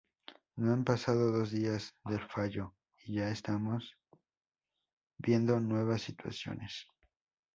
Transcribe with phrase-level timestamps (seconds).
[0.57, 2.73] No han pasado dos días del fallo
[3.05, 3.99] y ya estamos
[5.19, 6.87] viendo nuevas situaciones.